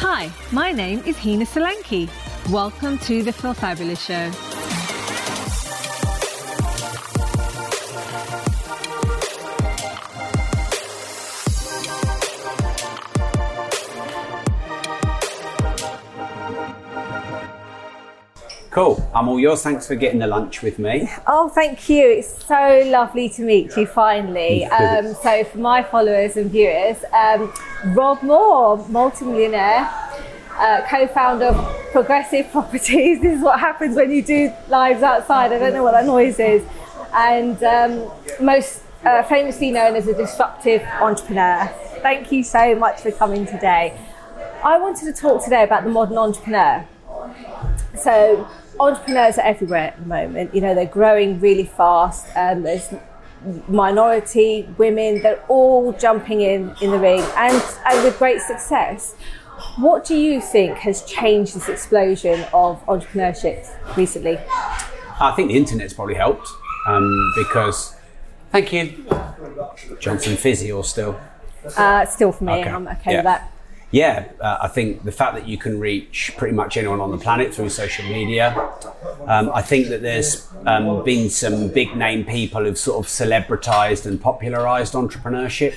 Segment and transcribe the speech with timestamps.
[0.00, 2.10] Hi, my name is Hina Solanki.
[2.50, 4.57] Welcome to the Feel Fabulous Show.
[18.78, 19.10] Cool.
[19.12, 19.64] I'm all yours.
[19.64, 21.10] Thanks for getting the lunch with me.
[21.26, 22.10] Oh, thank you.
[22.10, 24.66] It's so lovely to meet you finally.
[24.66, 27.52] Um, so, for my followers and viewers, um,
[27.86, 29.80] Rob Moore, multimillionaire,
[30.52, 33.20] uh, co-founder of Progressive Properties.
[33.20, 35.52] This is what happens when you do lives outside.
[35.52, 36.64] I don't know what that noise is.
[37.12, 38.08] And um,
[38.40, 41.66] most uh, famously known as a disruptive entrepreneur.
[42.00, 43.98] Thank you so much for coming today.
[44.62, 46.86] I wanted to talk today about the modern entrepreneur.
[47.96, 48.48] So
[48.80, 50.54] entrepreneurs are everywhere at the moment.
[50.54, 52.26] You know, they're growing really fast.
[52.36, 52.88] and there's
[53.68, 59.14] minority, women, they're all jumping in in the ring and, and with great success.
[59.76, 64.38] What do you think has changed this explosion of entrepreneurship recently?
[65.20, 66.48] I think the internet's probably helped
[66.86, 67.94] um, because.
[68.52, 69.04] Thank you.
[70.00, 71.20] Johnson Fizzy or still?
[71.76, 72.70] Uh, still for me, Okay.
[72.70, 73.16] I'm okay Yeah.
[73.18, 73.52] with that.
[73.90, 77.16] Yeah, uh, I think the fact that you can reach pretty much anyone on the
[77.16, 78.54] planet through social media.
[79.26, 84.04] Um, I think that there's um, been some big name people who've sort of celebritized
[84.04, 85.74] and popularized entrepreneurship.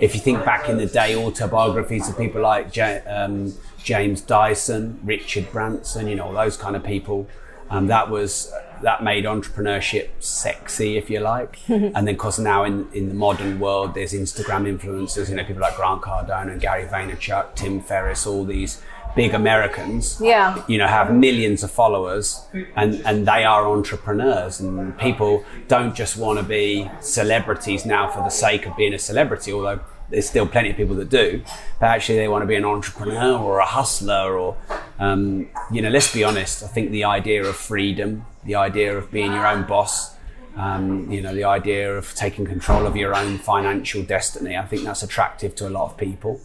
[0.00, 4.98] If you think back in the day, autobiographies of people like Ja- um, James Dyson,
[5.04, 7.28] Richard Branson, you know, those kind of people.
[7.70, 8.52] Um, that was
[8.82, 11.58] that made entrepreneurship sexy, if you like.
[11.68, 15.28] and then, of course, now in, in the modern world, there's Instagram influencers.
[15.28, 18.82] You know, people like Grant Cardone and Gary Vaynerchuk, Tim Ferriss, all these
[19.14, 20.18] big Americans.
[20.20, 20.62] Yeah.
[20.66, 22.44] You know, have millions of followers,
[22.76, 24.60] and and they are entrepreneurs.
[24.60, 28.98] And people don't just want to be celebrities now for the sake of being a
[28.98, 29.80] celebrity, although
[30.12, 31.42] there's still plenty of people that do,
[31.80, 34.56] but actually they want to be an entrepreneur or a hustler or,
[34.98, 36.62] um, you know, let's be honest.
[36.62, 40.14] I think the idea of freedom, the idea of being your own boss,
[40.56, 44.84] um, you know, the idea of taking control of your own financial destiny, I think
[44.84, 46.40] that's attractive to a lot of people.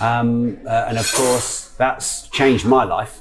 [0.00, 3.20] Um, uh, and of course, that's changed my life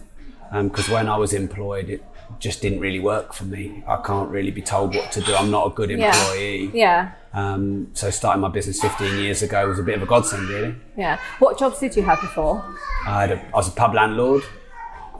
[0.52, 2.04] because when I was employed, it
[2.40, 3.84] just didn't really work for me.
[3.88, 5.34] I can't really be told what to do.
[5.36, 6.08] I'm not a good Yeah.
[6.08, 6.72] employee.
[6.74, 7.12] Yeah.
[7.34, 10.76] Um, so starting my business 15 years ago was a bit of a godsend, really.
[10.98, 11.20] Yeah.
[11.40, 12.64] What jobs did you have before?
[13.08, 14.44] I, had a, I was a pub landlord.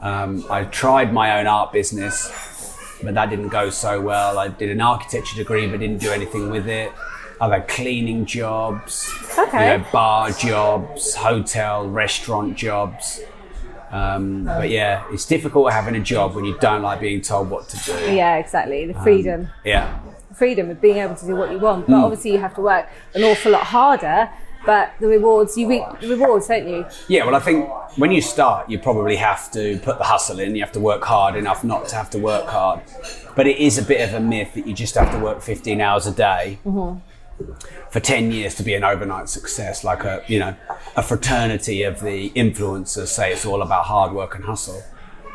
[0.00, 2.30] Um, I tried my own art business,
[3.02, 4.38] but that didn't go so well.
[4.38, 6.92] I did an architecture degree, but didn't do anything with it.
[7.40, 9.72] I've had cleaning jobs, Okay.
[9.72, 13.20] you know, bar jobs, hotel, restaurant jobs.
[13.90, 17.68] Um, but yeah, it's difficult having a job when you don't like being told what
[17.68, 18.14] to do.
[18.14, 18.86] Yeah, exactly.
[18.86, 19.48] The um, freedom.
[19.64, 19.98] Yeah.
[20.34, 21.86] freedom of being able to do what you want.
[21.86, 22.02] But mm.
[22.02, 24.30] obviously, you have to work an awful lot harder.
[24.64, 26.84] But the rewards, you reap the rewards, don't you?
[27.06, 30.56] Yeah, well, I think when you start, you probably have to put the hustle in.
[30.56, 32.80] You have to work hard enough not to have to work hard.
[33.36, 35.80] But it is a bit of a myth that you just have to work 15
[35.80, 36.98] hours a day mm-hmm.
[37.90, 39.84] For 10 years to be an overnight success.
[39.84, 40.56] Like a, you know,
[40.96, 44.82] a fraternity of the influencers say it's all about hard work and hustle.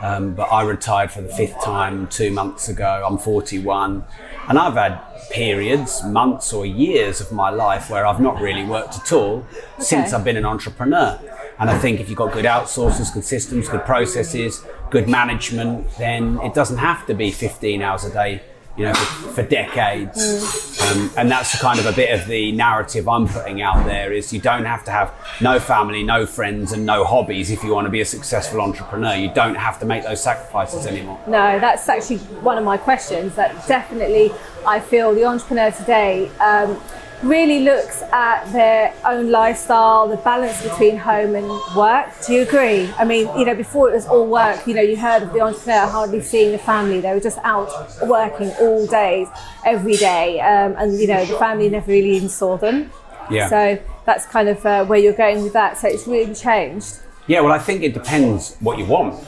[0.02, 3.06] Um, but I retired for the fifth time two months ago.
[3.08, 4.04] I'm 41.
[4.50, 8.96] And I've had periods, months or years of my life where I've not really worked
[8.96, 9.46] at all
[9.78, 11.20] since I've been an entrepreneur.
[11.60, 16.40] And I think if you've got good outsources, good systems, good processes, good management, then
[16.42, 18.42] it doesn't have to be 15 hours a day,
[18.82, 20.82] you know, for, for decades.
[20.82, 24.34] Um, and that's kind of a bit of the narrative I'm putting out there is
[24.34, 27.86] you don't have to have no family, no friends, and no hobbies if you want
[27.86, 29.16] to be a successful entrepreneur.
[29.16, 31.22] You don't have to make those sacrifices anymore.
[31.28, 33.36] No, that's actually one of my questions.
[33.36, 34.32] That definitely,
[34.66, 36.82] I feel the entrepreneur today um,
[37.24, 42.10] really looks at their own lifestyle, the balance between home and work.
[42.26, 42.92] Do you agree?
[42.98, 45.42] I mean, you know, before it was all work, you know, you heard of the
[45.42, 47.00] entrepreneur hardly seeing the family.
[47.00, 47.70] They were just out
[48.04, 49.28] working all days,
[49.66, 50.40] every day.
[50.40, 52.92] Um, and, you know, the family never really even saw them.
[53.30, 53.50] Yeah.
[53.50, 55.78] So that's kind of uh, where you're going with that.
[55.78, 57.00] So it's really changed.
[57.28, 59.24] Yeah, well, I think it depends what you want.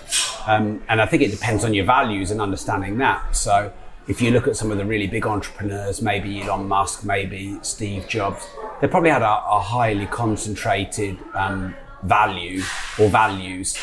[0.48, 3.36] Um, and I think it depends on your values and understanding that.
[3.36, 3.72] So
[4.08, 8.08] if you look at some of the really big entrepreneurs, maybe Elon Musk, maybe Steve
[8.08, 8.46] Jobs,
[8.82, 11.74] they probably had a, a highly concentrated um,
[12.04, 12.62] value
[13.00, 13.78] or values.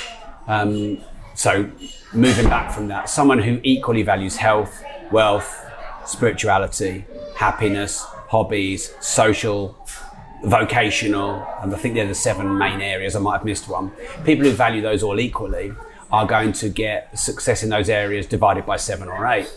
[0.47, 0.99] Um,
[1.35, 1.71] so
[2.13, 5.65] moving back from that, someone who equally values health, wealth,
[6.05, 7.07] spirituality,
[7.37, 9.77] happiness, hobbies, social,
[10.45, 13.17] vocational, and I think they're the seven main areas.
[13.17, 13.91] I might have missed one.
[14.25, 15.73] People who value those all equally
[16.13, 19.51] are going to get success in those areas divided by seven or eight.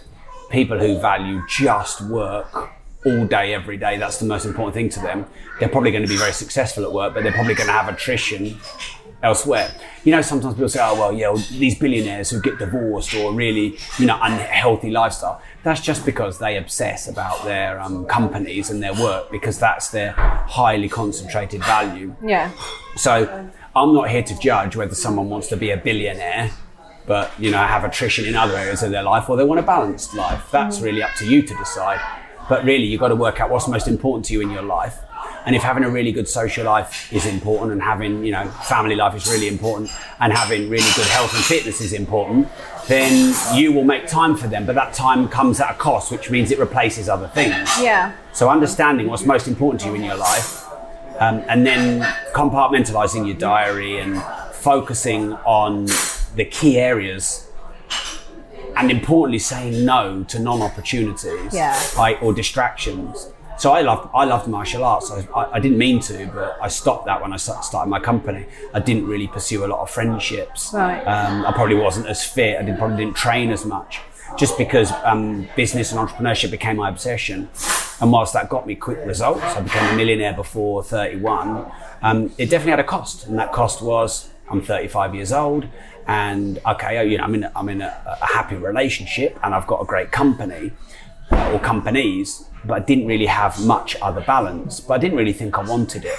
[0.54, 2.70] People who value just work
[3.06, 5.26] all day, every day, that's the most important thing to them,
[5.60, 7.90] they're probably going to be very successful at work, but they're probably going to have
[7.90, 8.58] attrition
[9.24, 9.74] elsewhere.
[10.04, 13.34] You know, sometimes people say, oh, well, yeah, well, these billionaires who get divorced or
[13.34, 15.42] really, you know, unhealthy lifestyle.
[15.64, 20.12] That's just because they obsess about their um, companies and their work because that's their
[20.12, 22.16] highly concentrated value.
[22.22, 22.52] Yeah.
[22.96, 26.52] So I'm not here to judge whether someone wants to be a billionaire,
[27.06, 29.64] but you know have attrition in other areas of their life, or they want a
[29.64, 30.50] balanced life.
[30.52, 32.00] That's really up to you to decide.
[32.50, 35.00] But really, you've got to work out what's most important to you in your life.
[35.46, 38.96] And if having a really good social life is important, and having you know family
[38.96, 42.48] life is really important, and having really good health and fitness is important,
[42.88, 44.66] then you will make time for them.
[44.66, 47.70] But that time comes at a cost, which means it replaces other things.
[47.82, 48.14] Yeah.
[48.32, 50.66] So understanding what's most important to you in your life,
[51.20, 52.02] um, and then
[52.34, 54.22] compartmentalizing your diary and
[54.54, 55.88] focusing on
[56.36, 57.48] the key areas,
[58.76, 61.80] and importantly saying no to non-opportunities Yeah.
[61.98, 63.30] like, or distractions.
[63.58, 65.12] So I loved I loved martial arts.
[65.12, 68.48] I, I, I didn't mean to, but I stopped that when I started my company.
[68.74, 70.72] I didn't really pursue a lot of friendships.
[70.74, 71.02] Right.
[71.04, 72.58] Um, I probably wasn't as fit.
[72.58, 74.00] I didn't, probably didn't train as much,
[74.38, 77.48] just because um, business and entrepreneurship became my obsession.
[78.02, 81.72] And whilst that got me quick results, I became a millionaire before 31.
[82.02, 85.68] Um, it definitely had a cost, and that cost was I'm 35 years old,
[86.08, 89.82] and okay, you know, I'm in I'm in a, a happy relationship, and I've got
[89.82, 90.72] a great company
[91.32, 94.80] uh, or companies, but I didn't really have much other balance.
[94.80, 96.18] But I didn't really think I wanted it.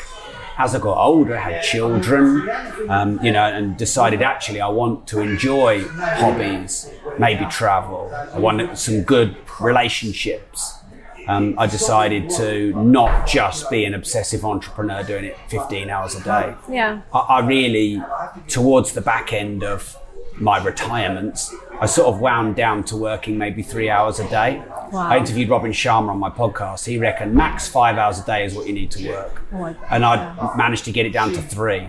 [0.57, 2.49] As I got older, I had children,
[2.89, 8.13] um, you know, and decided actually I want to enjoy hobbies, maybe travel.
[8.33, 10.79] I want some good relationships.
[11.26, 16.23] Um, I decided to not just be an obsessive entrepreneur doing it 15 hours a
[16.23, 16.55] day.
[16.71, 17.00] Yeah.
[17.12, 18.03] I, I really,
[18.49, 19.97] towards the back end of
[20.37, 24.62] my retirements, I sort of wound down to working maybe three hours a day.
[24.91, 25.09] Wow.
[25.09, 26.87] I interviewed Robin Sharma on my podcast.
[26.87, 29.43] He reckoned max five hours a day is what you need to work.
[29.53, 31.81] Oh and I managed to get it down to three.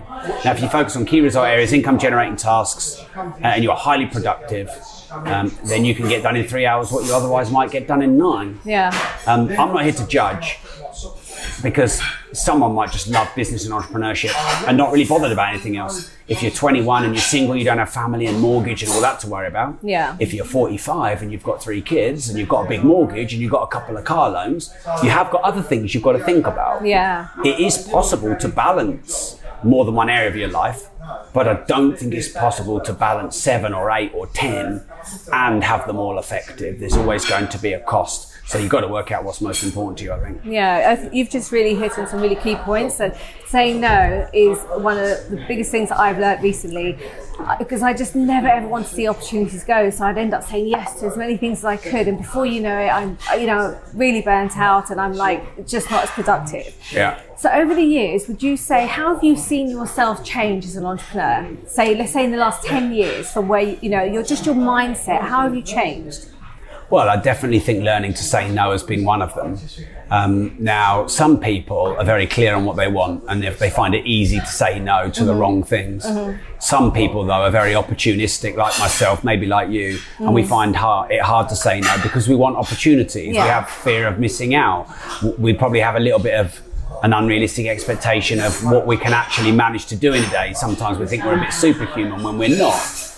[0.44, 4.06] Now, if you focus on key result areas, income generating tasks, uh, and you're highly
[4.06, 4.70] productive,
[5.10, 8.02] um, then you can get done in three hours what you otherwise might get done
[8.02, 8.58] in nine.
[8.64, 8.90] Yeah.
[9.26, 10.58] Um, I'm not here to judge
[11.62, 12.00] because
[12.32, 14.34] someone might just love business and entrepreneurship
[14.68, 16.10] and not really bothered about anything else.
[16.28, 19.20] If you're 21 and you're single, you don't have family and mortgage and all that
[19.20, 19.78] to worry about.
[19.82, 20.16] Yeah.
[20.18, 23.40] If you're 45 and you've got three kids and you've got a big mortgage and
[23.40, 26.24] you've got a couple of car loans, you have got other things you've got to
[26.24, 26.84] think about.
[26.84, 27.28] Yeah.
[27.44, 30.88] It is possible to balance more than one area of your life,
[31.32, 34.82] but I don't think it's possible to balance seven or eight or ten
[35.32, 36.80] and have them all effective.
[36.80, 38.32] There's always going to be a cost.
[38.46, 40.40] So you've got to work out what's most important to you, I think.
[40.44, 43.00] Yeah, I th- you've just really hit on some really key points.
[43.00, 43.12] And
[43.46, 46.98] saying no is one of the biggest things that I've learned recently
[47.38, 49.90] uh, because I just never ever want to see opportunities go.
[49.90, 52.46] So I'd end up saying yes to as many things as I could, and before
[52.46, 56.04] you know it, I'm uh, you know really burnt out, and I'm like just not
[56.04, 56.74] as productive.
[56.92, 57.20] Yeah.
[57.36, 60.84] So over the years, would you say how have you seen yourself change as an
[60.84, 61.56] entrepreneur?
[61.66, 64.46] Say, let's say in the last ten years, from where you, you know you're just
[64.46, 65.20] your mindset.
[65.20, 66.28] How have you changed?
[66.88, 69.58] Well, I definitely think learning to say no has been one of them.
[70.08, 73.92] Um, now, some people are very clear on what they want, and if they find
[73.92, 76.06] it easy to say no to the wrong things.
[76.60, 81.10] Some people, though, are very opportunistic, like myself, maybe like you, and we find hard,
[81.10, 83.34] it hard to say no because we want opportunities.
[83.34, 83.42] Yeah.
[83.44, 84.86] We have fear of missing out.
[85.38, 86.60] We probably have a little bit of
[87.02, 90.52] an unrealistic expectation of what we can actually manage to do in a day.
[90.54, 93.12] Sometimes we think we're a bit superhuman when we're not.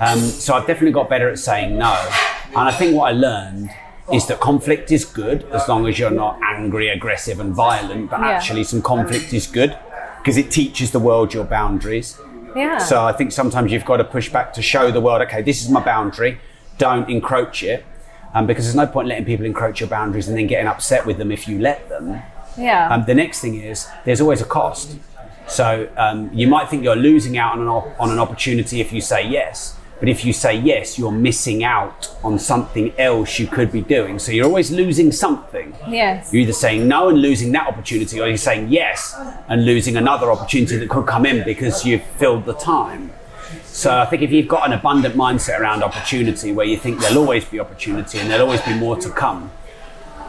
[0.00, 2.10] Um, so I've definitely got better at saying no.
[2.56, 3.70] And I think what I learned
[4.12, 8.10] is that conflict is good as long as you're not angry, aggressive, and violent.
[8.10, 8.28] But Yeah.
[8.30, 9.76] actually, some conflict is good
[10.18, 12.18] because it teaches the world your boundaries.
[12.56, 12.78] Yeah.
[12.78, 15.62] So I think sometimes you've got to push back to show the world, okay, this
[15.62, 16.40] is my boundary.
[16.78, 17.84] Don't encroach it.
[18.34, 21.18] Um, because there's no point letting people encroach your boundaries and then getting upset with
[21.18, 22.20] them if you let them.
[22.56, 22.88] yeah.
[22.92, 24.96] Um, the next thing is there's always a cost.
[25.48, 28.92] So um, you might think you're losing out on an, op- on an opportunity if
[28.92, 33.46] you say yes, but if you say yes, you're missing out on something else you
[33.46, 34.18] could be doing.
[34.18, 35.74] So you're always losing something.
[35.88, 36.32] yes.
[36.32, 39.14] You're either saying no and losing that opportunity, or you're saying yes
[39.48, 43.12] and losing another opportunity that could come in because you've filled the time.
[43.66, 47.18] So I think if you've got an abundant mindset around opportunity where you think there'll
[47.18, 49.50] always be opportunity and there'll always be more to come,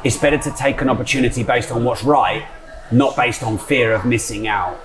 [0.03, 2.45] it's better to take an opportunity based on what's right,
[2.91, 4.79] not based on fear of missing out.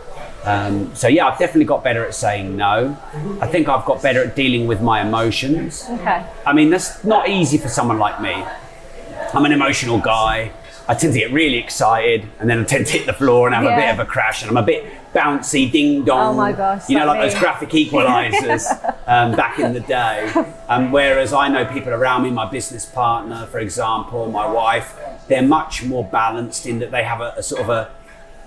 [0.46, 2.96] Um, so yeah, I've definitely got better at saying no.
[3.40, 5.84] I think I've got better at dealing with my emotions.
[5.90, 6.24] Okay.
[6.46, 8.44] I mean, that's not easy for someone like me.
[9.34, 10.52] I'm an emotional guy.
[10.88, 13.56] I tend to get really excited and then I tend to hit the floor and
[13.56, 16.34] have a bit of a crash and I'm a bit bouncy, ding dong.
[16.34, 18.70] Oh my gosh, You know, like like those graphic equalizers
[19.08, 20.32] um, back in the day.
[20.68, 25.42] Um, whereas I know people around me, my business partner, for example, my wife, they're
[25.42, 27.90] much more balanced in that they have a, a sort of a,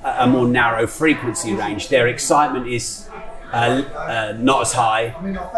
[0.03, 1.89] a more narrow frequency range.
[1.89, 3.09] Their excitement is
[3.51, 3.55] uh,
[3.95, 5.13] uh, not as high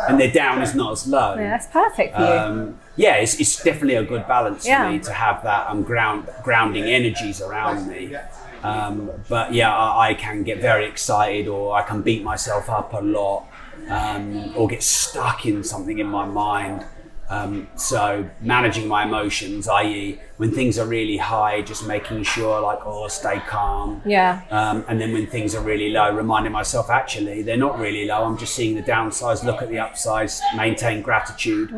[0.08, 1.36] and their down is not as low.
[1.36, 2.28] Yeah, that's perfect for you.
[2.28, 4.86] Um, yeah, it's, it's definitely a good balance Yeah.
[4.86, 8.16] for me to have that um, ground grounding energies around me.
[8.64, 12.94] Um, but yeah, I, I can get very excited, or I can beat myself up
[12.94, 13.48] a lot,
[13.90, 16.86] um, or get stuck in something in my mind.
[17.32, 22.80] Um, so managing my emotions, i.e., when things are really high, just making sure like,
[22.84, 24.02] oh, stay calm.
[24.06, 24.42] Yeah.
[24.52, 28.26] Um, and then when things are really low, reminding myself actually they're not really low.
[28.26, 31.72] I'm just seeing the downsides, look at the upsides, maintain gratitude.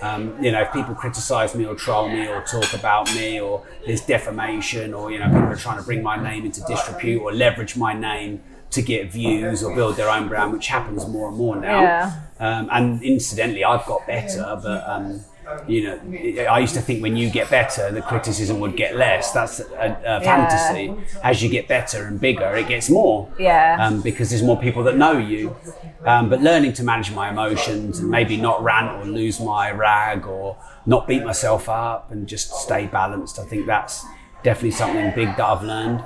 [0.00, 3.66] Um, you know, if people criticise me or troll me or talk about me or
[3.86, 7.34] there's defamation or you know people are trying to bring my name into disrepute or
[7.34, 11.36] leverage my name to get views or build their own brand, which happens more and
[11.36, 11.80] more now.
[11.80, 12.20] Yeah.
[12.38, 15.24] Um, and incidentally, I've got better, but um,
[15.66, 19.32] you know, I used to think when you get better, the criticism would get less.
[19.32, 20.92] That's a, a fantasy.
[21.22, 23.32] As you get better and bigger, it gets more.
[23.38, 23.76] Yeah.
[23.80, 25.56] Um, because there's more people that know you.
[26.04, 30.26] Um, but learning to manage my emotions and maybe not rant or lose my rag
[30.26, 33.38] or not beat myself up and just stay balanced.
[33.38, 34.04] I think that's
[34.42, 36.00] definitely something big that I've learned.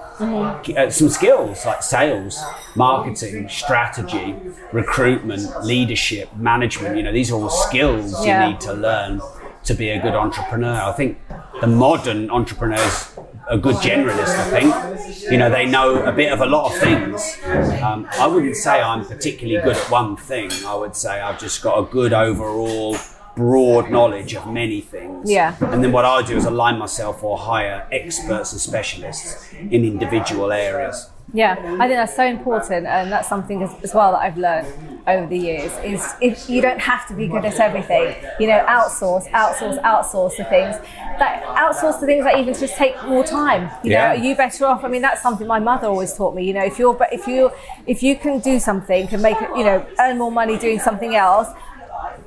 [0.77, 2.39] Uh, some skills like sales,
[2.75, 4.35] marketing, strategy,
[4.73, 6.97] recruitment, leadership, management.
[6.97, 8.47] You know, these are all skills Yeah.
[8.47, 9.21] you need to learn
[9.65, 10.81] to be a good entrepreneur.
[10.81, 11.19] I think
[11.61, 13.13] the modern entrepreneurs
[13.51, 14.39] are good generalists.
[14.39, 17.37] I think you know they know a bit of a lot of things.
[17.83, 20.51] Um, I wouldn't say I'm particularly good at one thing.
[20.67, 22.97] I would say I've just got a good overall
[23.37, 25.31] broad knowledge of many things.
[25.31, 25.55] Yeah.
[25.61, 30.53] And then what I do is align myself or hire experts and specialists in individual
[30.53, 31.11] areas.
[31.33, 34.67] Yeah, I think that's so important, and that's something as, as well that I've learned
[35.07, 35.71] over the years.
[35.85, 40.37] Is if you don't have to be good at everything, you know, outsource, outsource, outsource
[40.39, 40.75] the things.
[41.21, 43.71] That outsource the things that even just take more time.
[43.85, 44.15] You Yeah.
[44.15, 44.83] know, are you better off?
[44.83, 46.43] I mean, that's something my mother always taught me.
[46.45, 47.53] You know, if you're if you
[47.87, 51.15] if you can do something and make it, you know, earn more money doing something
[51.15, 51.47] else,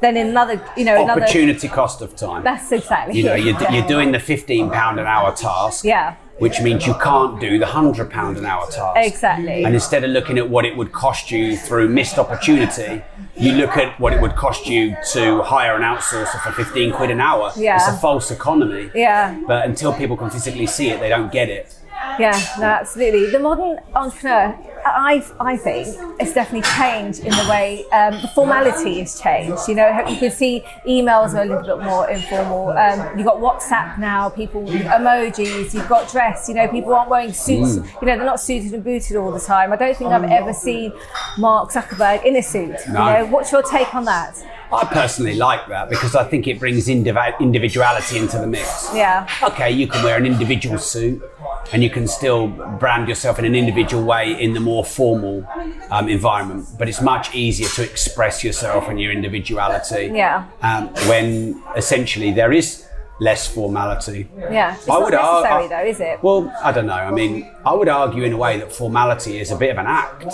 [0.03, 1.21] then another, you know, another.
[1.23, 2.43] Opportunity cost of time.
[2.43, 3.17] That's exactly.
[3.17, 5.85] you know, you're, you're doing the fifteen pound an hour task.
[5.85, 6.15] Yeah.
[6.39, 8.97] Which means you can't do the hundred pound an hour task.
[8.97, 9.63] Exactly.
[9.63, 13.03] And instead of looking at what it would cost you through missed opportunity,
[13.37, 17.11] you look at what it would cost you to hire an outsourcer for 15 quid
[17.11, 17.51] an hour.
[17.55, 17.75] Yeah.
[17.75, 18.89] It's a false economy.
[18.95, 19.39] Yeah.
[19.47, 21.75] But until people can physically see it, they don't get it.
[22.19, 23.29] Yeah, no, absolutely.
[23.31, 24.55] The modern entrepreneur,
[24.85, 25.87] I, I think,
[26.19, 29.67] it's definitely changed in the way um, the formality has changed.
[29.67, 32.69] You know, you can see emails are a little bit more informal.
[32.69, 35.73] Um, you've got WhatsApp now, people emojis.
[35.73, 36.47] You've got dress.
[36.47, 37.75] You know, people aren't wearing suits.
[37.77, 39.73] You know, they're not suited and booted all the time.
[39.73, 40.93] I don't think I've ever seen
[41.37, 42.75] Mark Zuckerberg in a suit.
[42.89, 43.07] No.
[43.07, 44.37] You know, what's your take on that?
[44.71, 48.89] I personally like that because I think it brings indiv- individuality into the mix.
[48.93, 51.21] Yeah, Okay, you can wear an individual suit
[51.71, 55.47] and you can still brand yourself in an individual way in the more formal
[55.89, 60.45] um, environment, but it's much easier to express yourself and your individuality Yeah.
[60.61, 62.85] um, when essentially there is
[63.19, 64.27] less formality.
[64.51, 64.75] yeah.
[64.75, 66.19] It's I not would ar- necessary I- though, is it?
[66.23, 66.93] Well, I don't know.
[66.93, 69.85] I mean, I would argue in a way that formality is a bit of an
[69.87, 70.33] act.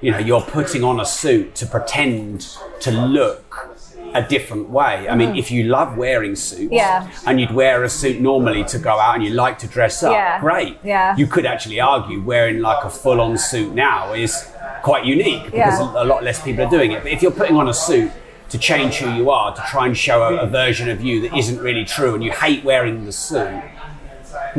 [0.00, 2.46] You know, you're putting on a suit to pretend
[2.80, 3.76] to look
[4.14, 5.08] a different way.
[5.08, 6.76] I mean, if you love wearing suits Mm.
[6.76, 7.06] Yeah.
[7.26, 10.12] and you'd wear a suit normally to go out and you like to dress up,
[10.12, 10.40] Yeah.
[10.40, 10.78] great.
[10.82, 11.16] Yeah.
[11.16, 14.48] You could actually argue wearing like a full on suit now is
[14.82, 16.02] quite unique because Yeah.
[16.02, 17.02] a lot less people are doing it.
[17.02, 18.10] But if you're putting on a suit
[18.50, 21.36] to change who you are, to try and show a, a version of you that
[21.36, 23.60] isn't really true and you hate wearing the suit,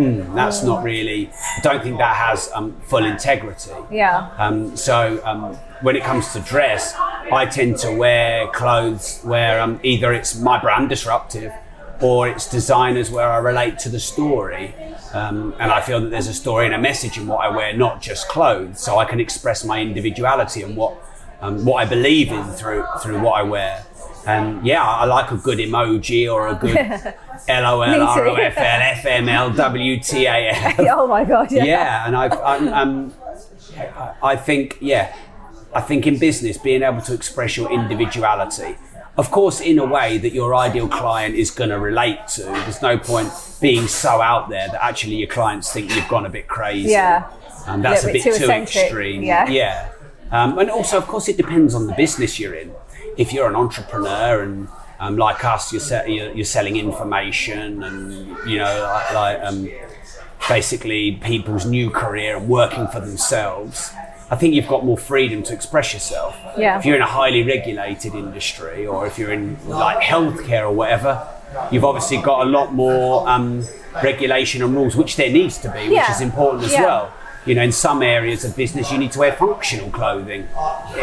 [0.03, 3.71] hmm, that's not really, I don't think that has um, full integrity.
[3.91, 4.29] Yeah.
[4.37, 9.79] Um, so um, when it comes to dress, I tend to wear clothes where um,
[9.83, 11.51] either it's my brand disruptive
[12.01, 14.73] or it's designers where I relate to the story.
[15.13, 17.75] Um, and I feel that there's a story and a message in what I wear,
[17.75, 18.79] not just clothes.
[18.79, 20.95] So I can express my individuality and what
[21.41, 23.85] um, what I believe in through through what I wear.
[24.25, 26.75] And yeah, I like a good emoji or a good
[27.47, 31.51] LOL, ROFL, FML, WTAF oh my god.
[31.51, 31.63] Yeah.
[31.63, 33.13] yeah, and I've, I'm, um,
[34.21, 35.15] I think, yeah,
[35.73, 38.75] I think in business, being able to express your individuality,
[39.17, 42.43] of course, in a way that your ideal client is going to relate to.
[42.43, 46.29] There's no point being so out there that actually your clients think you've gone a
[46.29, 46.91] bit crazy.
[46.91, 47.29] Yeah.
[47.67, 49.23] and that's a bit bit too, too extreme.
[49.23, 49.49] yeah.
[49.49, 49.91] yeah.
[50.31, 52.71] Um, and also, of course, it depends on the business you're in.
[53.19, 54.67] If you're an entrepreneur and
[54.99, 58.03] um, like us, you're, se- you're, you're selling information and
[58.49, 59.69] you know, like, um,
[60.47, 63.91] basically people's new career and working for themselves,
[64.31, 66.37] I think you've got more freedom to express yourself.
[66.57, 66.77] Yeah.
[66.79, 71.27] If you're in a highly regulated industry or if you're in like healthcare or whatever,
[71.71, 73.65] you've obviously got a lot more um,
[74.03, 76.11] regulation and rules, which there needs to be, which Yeah.
[76.15, 76.85] is important as Yeah.
[76.85, 77.13] well.
[77.49, 80.47] You know, in some areas of business, you need to wear functional clothing.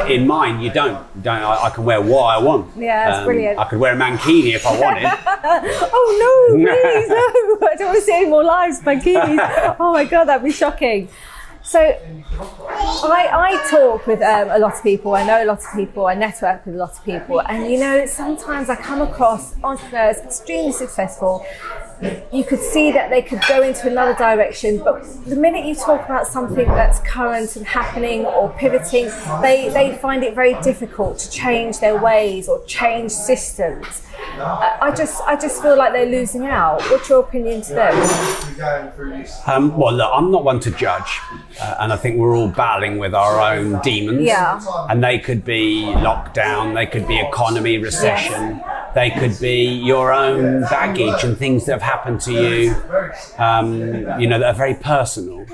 [0.06, 1.04] In mine, you don't.
[1.16, 1.42] You don't.
[1.42, 2.72] I, I can wear what I want.
[2.76, 3.58] Um, Yeah, that's brilliant.
[3.58, 5.10] I could wear a mankini if I wanted.
[5.92, 7.68] Oh no, please no!
[7.68, 9.76] I don't want to see any more lives, bikinis.
[9.80, 11.08] oh my god, that'd be shocking.
[11.62, 15.16] So, I, I talk with um, a lot of people.
[15.16, 16.06] I know a lot of people.
[16.06, 20.18] I network with a lot of people, and you know, sometimes I come across entrepreneurs
[20.18, 21.44] extremely successful.
[22.32, 26.04] You could see that they could go into another direction, but the minute you talk
[26.04, 29.06] about something that's current and happening or pivoting,
[29.40, 34.02] they, they find it very difficult to change their ways or change systems.
[34.18, 36.82] I I just I just feel like they're losing out.
[36.90, 37.94] What's your opinion to them?
[39.46, 41.20] Um, well, look, I'm not one to judge,
[41.60, 44.22] uh, and I think we're all battling with our own demons.
[44.22, 44.60] Yeah.
[44.90, 48.62] And they could be lockdown, they could be economy, recession,
[48.94, 52.74] they could be your own baggage and things that have happened to you,
[53.38, 55.46] um, you know, that are very personal.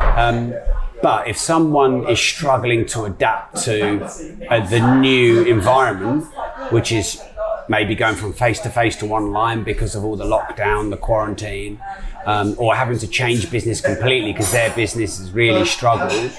[0.00, 0.54] Um,
[1.00, 4.04] but if someone is struggling to adapt to
[4.50, 6.24] uh, the new environment,
[6.70, 7.22] which is
[7.68, 11.80] maybe going from face to face to online because of all the lockdown, the quarantine,
[12.26, 16.32] um, or having to change business completely because their business has really struggled,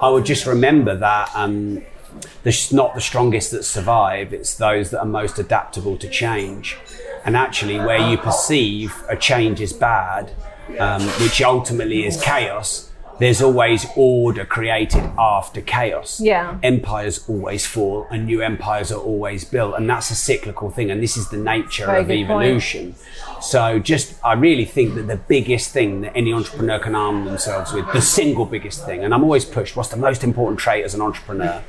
[0.00, 1.82] I would just remember that um,
[2.42, 6.78] there's not the strongest that survive, it's those that are most adaptable to change.
[7.24, 10.32] And actually, where you perceive a change is bad,
[10.78, 12.89] um, which ultimately is chaos,
[13.20, 16.20] there's always order created after chaos.
[16.20, 16.58] Yeah.
[16.62, 19.74] Empires always fall and new empires are always built.
[19.76, 20.90] And that's a cyclical thing.
[20.90, 22.46] And this is the nature Very of good point.
[22.46, 22.94] evolution.
[23.42, 27.72] So just, I really think that the biggest thing that any entrepreneur can arm themselves
[27.72, 30.94] with, the single biggest thing, and I'm always pushed, what's the most important trait as
[30.94, 31.62] an entrepreneur?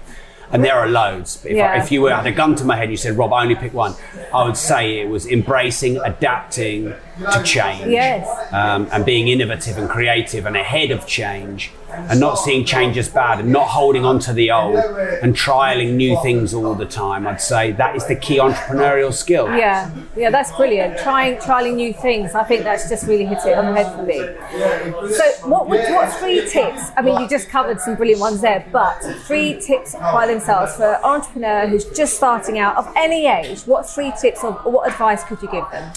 [0.53, 1.37] And there are loads.
[1.37, 1.83] But if, I- Yeah.
[1.83, 3.55] if you were had a gun to my head and you said, Rob, I only
[3.55, 3.93] pick one,
[4.33, 6.93] I would say it was embracing, adapting
[7.33, 7.87] to change.
[7.87, 8.53] Yes.
[8.53, 13.09] Um, and being innovative and creative and ahead of change and not seeing change as
[13.09, 17.27] bad and not holding on to the old and trialing new things all the time.
[17.27, 19.47] I'd say that is the key entrepreneurial skill.
[19.55, 20.97] Yeah, yeah, that's brilliant.
[20.99, 22.33] Trying, trialing new things.
[22.33, 25.13] I think that's just really hit it on the head for me.
[25.13, 26.91] So, what would, what three tips?
[26.95, 30.93] I mean, you just covered some brilliant ones there, but three tips by themselves for
[30.93, 33.61] an entrepreneur who's just starting out of any age.
[33.61, 35.91] What three tips or what advice could you give them?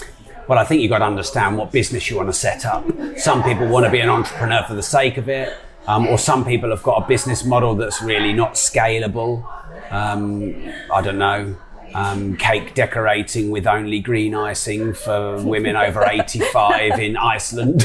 [0.47, 2.85] Well, I think you've got to understand what business you want to set up.
[3.17, 5.53] Some people want to be an entrepreneur for the sake of it,
[5.87, 9.43] um, or some people have got a business model that's really not scalable.
[9.91, 10.55] Um,
[10.93, 11.55] I don't know.
[11.93, 17.83] Um, cake decorating with only green icing for women over 85 in Iceland.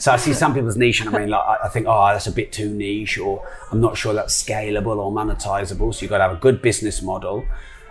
[0.00, 2.26] So I see some people's niche, and I mean, like, I I think, oh, that's
[2.26, 5.94] a bit too niche, or I'm not sure that's scalable or monetizable.
[5.94, 7.44] So you've got to have a good business model.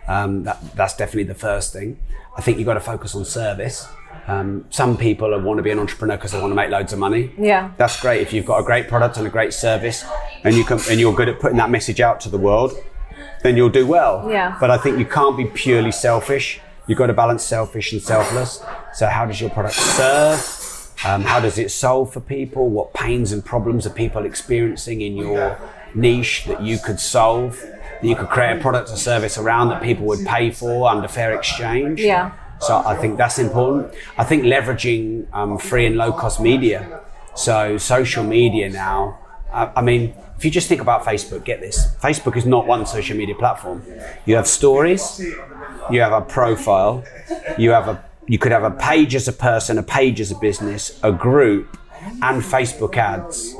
[0.09, 1.99] Um, that, that's definitely the first thing.
[2.37, 3.87] I think you've got to focus on service.
[4.27, 6.99] Um, some people want to be an entrepreneur because they want to make loads of
[6.99, 7.31] money.
[7.37, 7.71] Yeah.
[7.77, 10.05] That's great if you've got a great product and a great service,
[10.43, 12.73] and you can and you're good at putting that message out to the world.
[13.41, 14.29] Then you'll do well.
[14.29, 14.57] Yeah.
[14.59, 16.59] But I think you can't be purely selfish.
[16.87, 18.63] You've got to balance selfish and selfless.
[18.93, 20.93] So how does your product serve?
[21.05, 22.69] Um, how does it solve for people?
[22.69, 25.59] What pains and problems are people experiencing in your
[25.93, 27.63] niche that you could solve?
[28.01, 31.07] That you could create a product or service around that people would pay for under
[31.07, 31.99] fair exchange.
[32.01, 32.31] Yeah.
[32.59, 33.93] So I think that's important.
[34.17, 37.01] I think leveraging um, free and low cost media.
[37.35, 39.19] So social media now.
[39.53, 42.85] I, I mean, if you just think about Facebook, get this: Facebook is not one
[42.85, 43.83] social media platform.
[44.25, 45.19] You have stories,
[45.91, 47.03] you have a profile,
[47.57, 50.35] you have a you could have a page as a person, a page as a
[50.35, 51.77] business, a group,
[52.21, 53.55] and Facebook ads.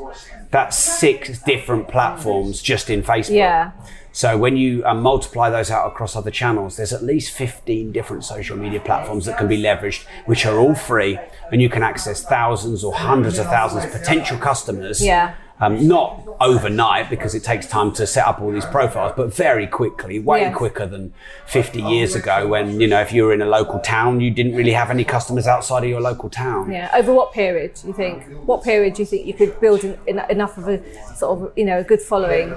[0.52, 3.36] That's six different platforms just in Facebook.
[3.36, 3.72] Yeah.
[4.18, 8.24] So when you um, multiply those out across other channels, there's at least 15 different
[8.24, 11.20] social media platforms that can be leveraged, which are all free,
[11.52, 15.06] and you can access thousands or hundreds of thousands of potential customers.
[15.06, 15.36] Yeah.
[15.60, 19.66] Um, not overnight because it takes time to set up all these profiles, but very
[19.66, 20.56] quickly, way Yes.
[20.56, 21.14] quicker than
[21.48, 24.56] 50 years ago when, you know, if you were in a local town, you didn't
[24.56, 26.72] really have any customers outside of your local town.
[26.72, 26.92] Yeah.
[26.94, 28.24] Over what period do you think?
[28.46, 30.80] What period do you think you could build en- en- enough of a
[31.16, 32.54] sort of you know a good following?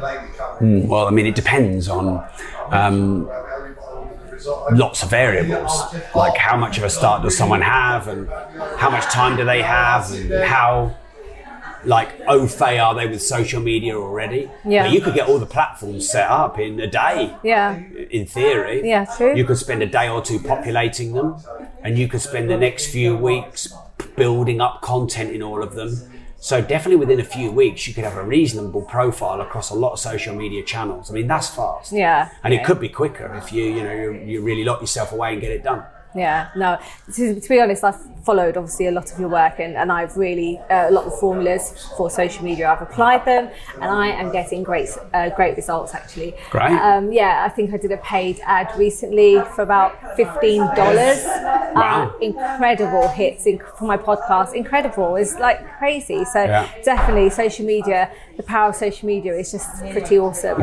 [0.86, 2.22] Well, I mean, it depends on
[2.70, 3.30] um,
[4.72, 8.28] lots of variables, like how much of a start does someone have, and
[8.76, 10.94] how much time do they have, and how
[11.84, 14.50] like au fait are they with social media already?
[14.64, 14.84] Yeah.
[14.84, 17.34] But you could get all the platforms set up in a day.
[17.42, 17.82] Yeah.
[18.10, 19.36] In theory, Yeah, true.
[19.36, 21.36] You could spend a day or two populating them,
[21.82, 23.72] and you could spend the next few weeks
[24.16, 25.96] building up content in all of them.
[26.42, 29.92] So definitely within a few weeks, you could have a reasonable profile across a lot
[29.92, 31.10] of social media channels.
[31.10, 31.92] I mean, that's fast.
[31.92, 32.30] Yeah.
[32.42, 35.32] And it could be quicker if you, you know, you, you really lock yourself away
[35.32, 35.84] and get it done.
[36.14, 36.78] Yeah, no.
[37.14, 40.16] To, to be honest, I've followed obviously a lot of your work, and, and I've
[40.16, 42.68] really uh, a lot of formulas for social media.
[42.70, 46.34] I've applied them, and I am getting great uh, great results actually.
[46.50, 46.72] Great.
[46.72, 51.22] Um, yeah, I think I did a paid ad recently for about fifteen dollars.
[51.74, 52.12] Wow.
[52.14, 54.54] Uh, incredible hits in, for my podcast.
[54.54, 55.16] Incredible.
[55.16, 56.24] It's like crazy.
[56.24, 56.68] So Yeah.
[56.84, 58.10] definitely social media.
[58.40, 60.56] The power of social media is just pretty awesome.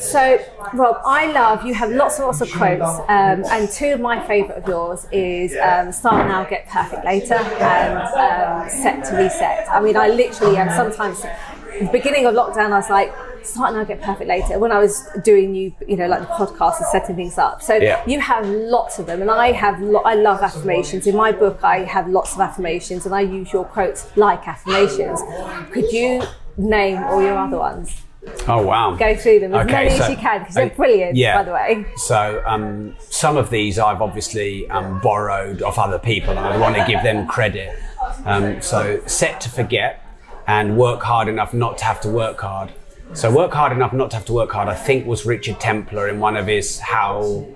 [0.00, 0.40] So,
[0.74, 4.18] Rob, I love you have lots and lots of quotes, um, and two of my
[4.26, 9.68] favourite of yours is um, "Start now, get perfect later," and um, "Set to reset."
[9.70, 11.22] I mean, I literally am sometimes.
[11.22, 15.08] The beginning of lockdown, I was like, "Start now, get perfect later." When I was
[15.22, 17.62] doing you, you know, like the podcast and setting things up.
[17.62, 18.02] So Yeah.
[18.08, 19.80] you have lots of them, and I have.
[19.80, 21.06] Lo- I love affirmations.
[21.06, 25.22] In my book, I have lots of affirmations, and I use your quotes like affirmations.
[25.70, 26.22] Could you
[26.58, 28.02] name all your other ones?
[28.46, 28.94] Oh wow!
[28.94, 31.38] go through them as Okay, many so- as you can because they're brilliant, yeah.
[31.38, 31.86] by the way.
[31.96, 36.76] So um, some of these I've obviously um, borrowed off other people, and I want
[36.76, 37.78] to give them credit.
[38.26, 40.04] Um, so set to forget
[40.46, 42.72] and work hard enough not to have to work hard.
[43.14, 44.68] So work hard enough not to have to work hard.
[44.68, 47.46] I think was Richard Templar in one of his how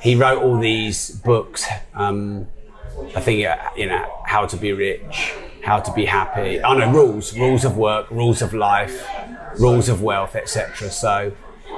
[0.00, 1.66] he wrote all these books.
[1.94, 2.48] Um,
[3.14, 5.34] I think uh, you know how to be rich,
[5.66, 6.60] how to be happy.
[6.60, 9.04] Oh no, rules, rules of work, rules of life,
[9.58, 10.90] rules of wealth, etc.
[10.90, 11.32] So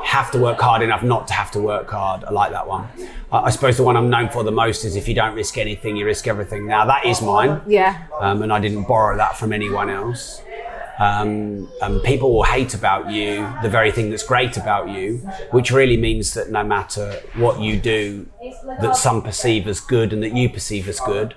[0.04, 2.22] have to work hard enough not to have to work hard.
[2.24, 2.86] I like that one.
[3.32, 5.56] I I suppose the one I'm known for the most is if you don't risk
[5.56, 6.66] anything, you risk everything.
[6.66, 7.92] Now that is mine, Yeah.
[8.20, 10.42] um, and I didn't borrow that from anyone else.
[11.00, 13.30] Um, and people will hate about you
[13.62, 15.18] the very thing that's great about you,
[15.52, 18.26] which really means that no matter what you do,
[18.82, 21.34] that some perceive as good and that you perceive as good.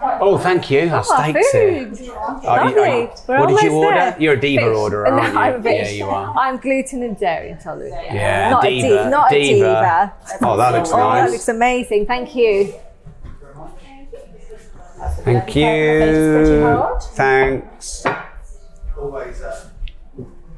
[0.00, 0.88] Oh, thank you.
[0.90, 1.86] Our Oh, steaks here.
[1.86, 2.10] food.
[2.46, 2.82] Are you- Lovely.
[2.82, 3.96] are you- We're what did you order?
[3.96, 4.16] there.
[4.18, 4.76] You're a diva Fish.
[4.76, 5.38] orderer, aren't you?
[5.38, 5.90] I'm a.
[5.92, 6.34] Yeah, you are.
[6.36, 7.94] I'm gluten and dairy intolerant.
[8.12, 9.10] Yeah, not diva, a diva.
[9.10, 9.66] Not diva.
[9.66, 10.12] a diva.
[10.42, 12.06] Oh, that looks Oh, that looks amazing.
[12.06, 12.72] Thank you.
[15.24, 16.96] Thank you.
[17.14, 18.04] Thanks.
[18.98, 19.60] always, uh,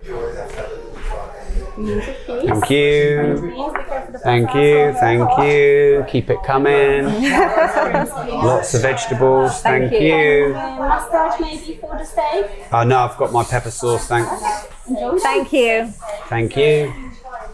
[0.02, 2.46] you always have to have a little try.
[2.46, 3.84] Thank you.
[4.18, 4.92] Thank you.
[4.94, 6.04] Thank you.
[6.08, 7.04] Keep it coming.
[7.30, 9.60] Lots of vegetables.
[9.62, 10.48] Thank, Thank you.
[10.48, 10.52] you.
[10.54, 12.46] Mustard maybe for the steak.
[12.72, 14.06] Oh no, I've got my pepper sauce.
[14.06, 14.30] Thanks.
[14.88, 15.18] Enjoy.
[15.18, 15.86] Thank you.
[16.28, 16.92] Thank you.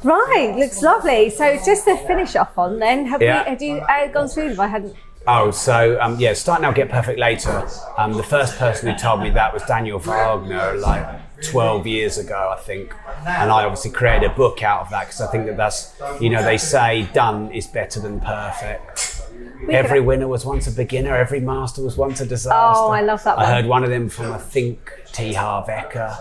[0.03, 1.31] Right, looks lovely.
[1.31, 3.45] So just to finish off on then, have, Yeah.
[3.45, 4.61] we, have you uh, gone through them?
[4.61, 4.95] I hadn't.
[5.29, 7.67] Oh, so um, yeah, start now, get perfect later.
[7.99, 11.05] Um, the first person who told me that was Daniel Wagner, like
[11.43, 12.95] 12 years ago, I think.
[13.27, 16.31] And I obviously created a book out of that because I think that that's, you
[16.31, 19.23] know, they say done is better than perfect.
[19.71, 22.81] Every winner was once a beginner, every master was once a disaster.
[22.81, 25.33] Oh, I love that I heard one of them from, I think, T.
[25.33, 26.17] Harv Eker.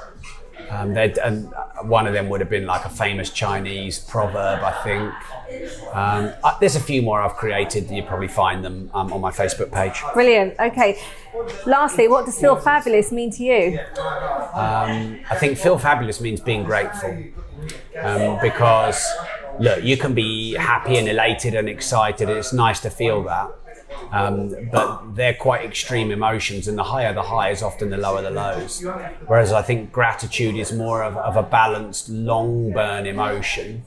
[0.69, 4.71] Um, they'd- and one of them would have been like a famous Chinese proverb, I
[4.83, 5.13] think.
[5.93, 7.89] Um, uh, there's a few more I've created.
[7.91, 10.01] You probably find them um, on my Facebook page.
[10.13, 10.55] Brilliant.
[10.59, 10.99] Okay.
[11.65, 13.79] Lastly, what does feel fabulous mean to you?
[14.53, 17.11] Um, I think feel fabulous means being grateful
[18.01, 19.05] um, because
[19.59, 23.49] look, you can be happy and elated and excited, and it's nice to feel that.
[24.11, 28.21] Um, but they're quite extreme emotions, and the higher the high is often the lower
[28.21, 28.83] the lows.
[29.27, 33.83] Whereas I think gratitude is more of, of a balanced, long burn emotion.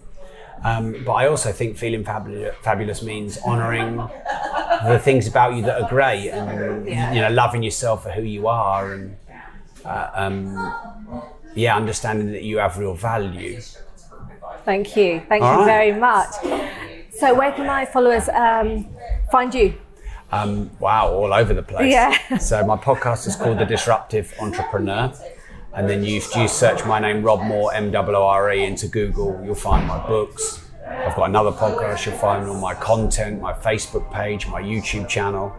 [0.64, 3.96] Um, but I also think feeling fabulous, fabulous means honouring
[4.84, 8.48] the things about you that are great, and you know, loving yourself for who you
[8.48, 9.16] are, and
[9.84, 10.74] uh, um,
[11.54, 13.60] yeah, understanding that you have real value.
[14.64, 15.22] Thank you.
[15.28, 15.66] Thank All you right.
[15.66, 16.34] very much.
[17.12, 18.86] So, where can my followers um,
[19.30, 19.74] find you?
[20.30, 21.90] Um, wow, all over the place.
[21.92, 22.38] Yeah.
[22.38, 25.12] So my podcast is called The Disruptive Entrepreneur.
[25.74, 29.40] And then you, you search my name, Rob Moore, M O R E, into Google.
[29.44, 30.64] You'll find my books.
[30.86, 32.06] I've got another podcast.
[32.06, 35.54] You'll find all my content, my Facebook page, my YouTube channel.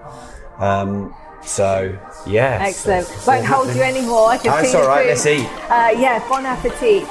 [0.57, 2.57] Um, so yeah.
[2.61, 3.05] Excellent.
[3.07, 4.29] so- Won't hold you anymore.
[4.29, 5.09] I can That's see the all right, food.
[5.09, 5.45] let's eat.
[5.69, 7.07] Uh, yeah, bon appetit.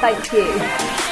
[0.00, 1.09] Thank you.